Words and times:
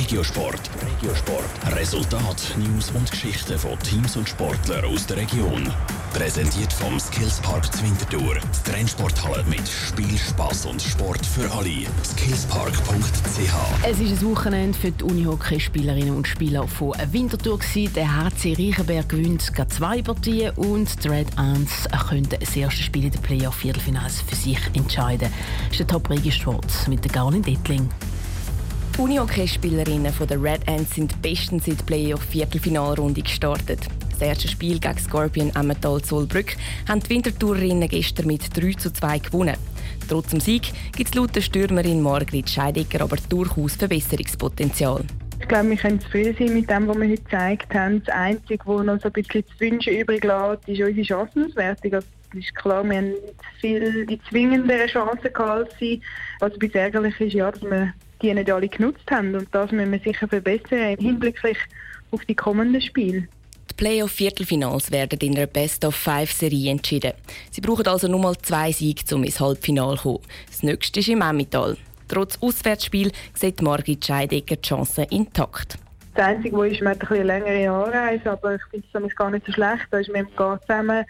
Regiosport. 0.00 0.70
Regiosport. 0.96 1.76
Resultat, 1.76 2.56
News 2.56 2.90
und 2.92 3.10
Geschichten 3.10 3.58
von 3.58 3.78
Teams 3.80 4.16
und 4.16 4.26
Sportlern 4.26 4.86
aus 4.86 5.04
der 5.06 5.18
Region. 5.18 5.70
Präsentiert 6.14 6.72
vom 6.72 6.98
Skillspark 6.98 7.70
Zwintertour. 7.74 8.36
Die 8.36 8.70
Trennsporthalle 8.70 9.44
mit 9.44 9.68
Spiel, 9.68 10.16
Spass 10.16 10.64
und 10.64 10.80
Sport 10.80 11.26
für 11.26 11.52
alle. 11.52 11.86
Skillspark.ch 12.02 13.86
Es 13.86 14.00
ist 14.00 14.22
ein 14.22 14.30
Wochenende 14.30 14.78
für 14.78 14.90
die 14.90 15.04
Unihockey-Spielerinnen 15.04 16.16
und 16.16 16.26
Spieler 16.26 16.66
von 16.66 16.94
Winterthur. 17.12 17.58
Der 17.94 18.16
HC 18.16 18.54
Reichenberg 18.54 19.06
gewinnt 19.06 19.52
gerade 19.52 19.68
zwei 19.68 20.00
Partien 20.00 20.52
und 20.56 21.04
die 21.04 21.08
Red 21.08 21.28
Ants 21.36 21.86
können 22.08 22.26
das 22.40 22.56
erste 22.56 22.82
Spiel 22.82 23.04
in 23.04 23.10
den 23.10 23.20
Playoff-Viertelfinals 23.20 24.22
für 24.22 24.34
sich 24.34 24.60
entscheiden. 24.72 25.30
Das 25.64 25.72
ist 25.72 25.80
der 25.80 25.86
Top-Regisport 25.88 26.88
mit 26.88 27.04
der 27.04 27.12
Garlin 27.12 27.42
Dettling. 27.42 27.90
Die 29.00 29.04
Unihockey-Spielerinnen 29.04 30.12
der 30.28 30.42
Red 30.42 30.68
Ants 30.68 30.94
sind 30.94 31.22
bestens 31.22 31.66
in 31.66 31.74
die 31.74 31.82
Playoff-Viertelfinalrunde 31.84 33.22
gestartet. 33.22 33.80
Das 34.10 34.20
erste 34.20 34.46
Spiel 34.46 34.78
gegen 34.78 34.98
Scorpion 34.98 35.50
Emmental 35.56 36.02
Zollbrück 36.02 36.54
haben 36.86 37.00
die 37.00 37.08
Wintertourerinnen 37.08 37.88
gestern 37.88 38.26
mit 38.26 38.54
3 38.54 38.74
zu 38.74 38.92
2 38.92 39.20
gewonnen. 39.20 39.56
Trotz 40.06 40.28
dem 40.28 40.40
Sieg 40.40 40.70
gibt 40.94 41.08
es 41.08 41.14
laut 41.14 41.34
der 41.34 41.40
Stürmerin 41.40 42.02
Margrit 42.02 42.50
Scheidegger 42.50 43.00
aber 43.00 43.16
durchaus 43.30 43.74
Verbesserungspotenzial. 43.76 45.02
Ich 45.50 45.52
glaube, 45.52 45.70
wir 45.70 45.76
können 45.78 45.98
zufrieden 45.98 46.36
sein 46.38 46.54
mit 46.54 46.70
dem, 46.70 46.86
was 46.86 46.96
wir 46.96 47.08
heute 47.08 47.22
gezeigt 47.22 47.74
haben. 47.74 48.04
Das 48.04 48.14
Einzige, 48.14 48.64
was 48.66 48.86
noch 48.86 49.00
so 49.00 49.08
ein 49.08 49.12
bisschen 49.12 49.44
zu 49.48 49.58
wünschen 49.58 49.96
übrig 49.96 50.22
lässt, 50.22 50.68
ist 50.68 50.80
unsere 50.80 51.04
Chancenswertung. 51.04 51.94
Also, 51.94 52.06
es 52.34 52.38
ist 52.38 52.54
klar, 52.54 52.84
wir 52.84 52.98
haben 52.98 53.14
viel 53.60 54.06
die 54.06 54.20
zwingenderen 54.28 54.86
Chancen 54.86 55.32
gehabt. 55.32 55.74
Was 56.38 56.56
bisschen 56.56 56.80
ärgerlich 56.80 57.20
ist, 57.20 57.32
ja, 57.32 57.50
dass 57.50 57.62
wir 57.62 57.92
die 58.22 58.32
nicht 58.32 58.48
alle 58.48 58.68
genutzt 58.68 59.10
haben. 59.10 59.34
Und 59.34 59.48
das 59.50 59.72
müssen 59.72 59.90
wir 59.90 59.98
sicher 59.98 60.28
verbessern, 60.28 60.96
hinblicklich 61.00 61.58
auf 62.12 62.24
die 62.26 62.36
kommenden 62.36 62.80
Spiele. 62.80 63.26
Die 63.70 63.74
Playoff-Viertelfinals 63.74 64.92
werden 64.92 65.18
in 65.18 65.36
einer 65.36 65.48
Best-of-Five-Serie 65.48 66.70
entschieden. 66.70 67.14
Sie 67.50 67.60
brauchen 67.60 67.88
also 67.88 68.06
nur 68.06 68.20
mal 68.20 68.38
zwei 68.38 68.70
Siege, 68.70 69.02
um 69.16 69.24
ins 69.24 69.40
Halbfinale 69.40 69.96
zu 69.96 70.02
kommen. 70.02 70.20
Das 70.46 70.62
nächste 70.62 71.00
ist 71.00 71.08
im 71.08 71.22
Emmental. 71.22 71.76
Trotz 72.10 72.36
Auswärtsspiel 72.40 73.12
sieht 73.34 73.62
Margit 73.62 74.04
Scheidegger 74.04 74.56
die 74.56 74.68
Chancen 74.68 75.04
intakt. 75.04 75.78
Das 76.16 76.26
Einzige, 76.26 76.56
was 76.56 76.72
ist, 76.72 76.82
man 76.82 76.98
hat 76.98 77.08
eine 77.08 77.22
längere 77.22 77.70
Anreise, 77.70 78.32
aber 78.32 78.56
ich 78.56 78.62
finde 78.92 79.06
es 79.06 79.14
gar 79.14 79.30
nicht 79.30 79.46
so 79.46 79.52
schlecht. 79.52 79.86
Da 79.92 79.98
ist 79.98 80.12
man 80.12 80.26
zusammen, 80.36 81.04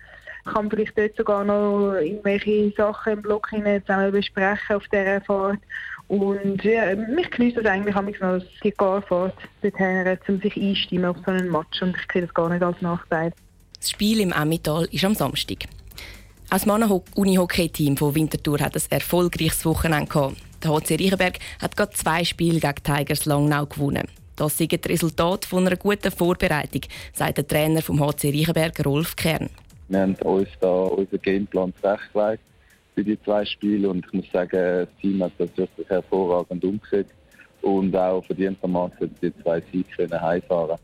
kann 0.45 0.69
vielleicht 0.69 0.99
dort 0.99 1.17
sogar 1.17 1.43
noch 1.43 1.95
irgendwelche 1.95 2.71
Sachen 2.77 3.15
im 3.15 3.23
Block 3.23 3.49
zusammen 3.49 4.13
besprechen 4.13 4.77
auf 4.77 4.87
dieser 4.93 5.23
Fahrt. 5.23 5.61
Und 6.09 6.63
ja, 6.65 6.95
mich 6.95 7.31
genießt 7.31 7.57
das 7.57 7.65
eigentlich 7.65 7.95
noch 7.95 8.29
als 8.29 8.45
Gefahrfahrt 8.61 9.37
dorthin, 9.63 10.19
um 10.29 10.41
sich 10.43 10.57
einstimmen 10.57 11.07
auf 11.07 11.17
so 11.25 11.31
einen 11.31 11.51
Match. 11.51 11.81
Und 11.81 11.97
ich 11.97 12.13
sehe 12.13 12.23
das 12.23 12.35
gar 12.35 12.51
nicht 12.51 12.63
als 12.63 12.83
Nachteil. 12.83 13.33
Das 13.79 13.89
Spiel 13.89 14.21
im 14.21 14.33
Emmental 14.33 14.87
ist 14.91 15.05
am 15.05 15.15
Samstag. 15.15 15.65
Auch 16.51 16.57
das 16.57 16.67
Männer-Unihockey-Team 16.67 17.97
von 17.97 18.15
Winterthur 18.15 18.59
hat 18.59 18.77
ein 18.77 18.83
erfolgreiches 18.91 19.65
Wochenende 19.65 20.11
gehabt. 20.11 20.37
Der 20.63 20.73
HC 20.73 20.97
Reichenberg 20.97 21.39
hat 21.61 21.77
gerade 21.77 21.93
zwei 21.93 22.25
Spiele 22.25 22.61
gegen 22.61 22.83
Tigers 22.83 23.25
Langnau 23.25 23.67
gewonnen. 23.67 24.07
Das 24.37 24.59
sind 24.59 24.73
das 24.73 24.91
Resultat 24.91 25.45
von 25.45 25.67
einer 25.67 25.77
guten 25.77 26.11
Vorbereitung, 26.11 26.83
sagt 27.13 27.39
der 27.39 27.47
Trainer 27.47 27.83
vom 27.83 28.01
HC 28.01 28.31
Reichenberg, 28.31 28.85
Rolf 28.85 29.17
Kern. 29.17 29.51
Wir 29.89 30.01
haben 30.01 30.15
uns 30.17 30.49
da 30.61 30.69
unseren 30.69 31.21
Gameplan 31.21 31.73
zurechtgelegt 31.81 32.43
für 32.95 33.05
die 33.05 33.21
zwei 33.23 33.45
Spiele 33.45 33.89
und 33.89 34.05
ich 34.07 34.13
muss 34.13 34.31
sagen, 34.33 34.51
das 34.51 34.89
Team 35.01 35.23
hat 35.23 35.33
das 35.39 35.51
wirklich 35.57 35.89
hervorragend 35.89 36.65
umgesetzt 36.65 37.15
und 37.63 37.95
auch 37.97 38.25
verdientermaßen 38.25 39.15
die 39.23 39.33
zwei 39.43 39.61
Siege 39.73 39.89
können 39.97 40.21
heimfahren. 40.21 40.79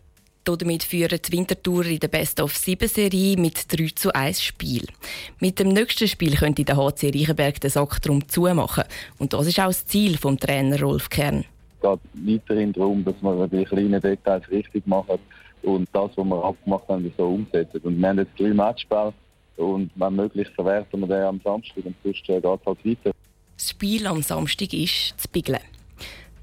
Damit 0.55 0.85
führen 0.85 1.19
die 1.27 1.33
Wintertour 1.33 1.85
in 1.87 1.99
der 1.99 2.07
Best-of-7-Serie 2.07 3.37
mit 3.37 3.73
3 3.73 3.89
zu 3.95 4.15
1 4.15 4.41
Spiel. 4.41 4.87
Mit 5.41 5.59
dem 5.59 5.71
nächsten 5.71 6.07
Spiel 6.07 6.37
könnte 6.37 6.65
der 6.65 6.77
HC 6.77 7.11
Reichenberg 7.11 7.61
den 7.61 7.71
Sack 7.71 8.01
drum 8.01 8.29
zumachen. 8.29 8.85
Und 9.19 9.33
das 9.33 9.49
ist 9.49 9.59
auch 9.59 9.67
das 9.67 9.85
Ziel 9.87 10.17
des 10.17 10.37
Trainer 10.37 10.81
Rolf 10.81 11.11
Kern. 11.11 11.45
Es 11.83 11.99
geht 12.23 12.49
weiterhin 12.49 12.73
darum, 12.73 13.05
dass 13.05 13.21
wir 13.21 13.49
die 13.49 13.65
kleinen 13.65 14.01
Details 14.01 14.49
richtig 14.49 14.87
machen 14.87 15.19
und 15.63 15.89
das, 15.93 16.11
was 16.17 16.25
wir 16.25 16.45
abgemacht 16.45 16.89
haben, 16.89 17.13
so 17.17 17.27
umsetzen. 17.27 17.81
Und 17.83 18.01
wir 18.01 18.09
haben 18.09 18.19
jetzt 18.19 18.39
drei 18.39 18.55
Matchspiele 18.55 19.13
und 19.57 19.91
wenn 19.97 20.15
möglich 20.15 20.49
verwerten 20.51 21.01
wir 21.01 21.09
den 21.09 21.25
am 21.25 21.41
Samstag 21.43 21.85
und 21.85 21.95
sonst 22.05 22.25
geht 22.25 22.45
es 22.45 22.45
halt 22.45 22.67
weiter. 22.67 23.13
Das 23.57 23.71
Spiel 23.71 24.07
am 24.07 24.23
Samstag 24.23 24.73
ist 24.73 25.15
zu 25.19 25.29
Biglen. 25.29 25.61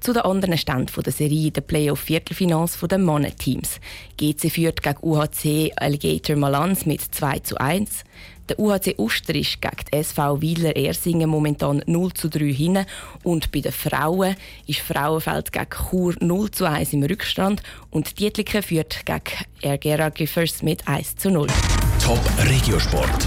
Zu 0.04 0.12
den 0.12 0.20
anderen 0.20 0.58
Ständen 0.58 1.02
der 1.02 1.12
Serie, 1.14 1.50
der 1.50 1.62
Playoff-Viertelfinals 1.62 2.78
der 2.78 2.98
Mannenteams. 2.98 3.80
GC 4.18 4.50
führt 4.50 4.82
gegen 4.82 4.98
UHC 5.00 5.72
Alligator 5.76 6.36
Malanz 6.36 6.84
mit 6.84 7.00
2 7.00 7.38
zu 7.38 7.56
1. 7.56 8.04
Der 8.50 8.58
UHC 8.58 8.96
Uster 8.98 9.34
ist 9.34 9.62
gegen 9.62 9.76
die 9.90 9.96
SV 9.96 10.42
Wieler 10.42 10.76
Ersingen 10.76 11.30
momentan 11.30 11.82
0 11.86 12.12
zu 12.12 12.28
3 12.28 12.52
hin. 12.52 12.84
Und 13.22 13.50
bei 13.50 13.60
den 13.60 13.72
Frauen 13.72 14.36
ist 14.66 14.80
Frauenfeld 14.80 15.52
gegen 15.52 15.70
Chur 15.70 16.14
0 16.20 16.50
zu 16.50 16.66
1 16.66 16.92
im 16.92 17.04
Rückstand. 17.04 17.62
Und 17.90 18.20
Dietliken 18.20 18.62
führt 18.62 19.06
gegen 19.06 19.22
Ergera 19.62 20.10
Giffers 20.10 20.62
mit 20.62 20.86
1 20.86 21.16
zu 21.16 21.30
0. 21.30 21.46
Top 22.04 22.20
Regiosport. 22.40 23.26